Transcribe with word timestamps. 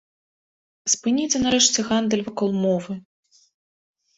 Спыніце 0.93 1.37
нарэшце 1.45 1.79
гандаль 1.91 2.25
вакол 2.31 2.49
мовы. 2.65 2.93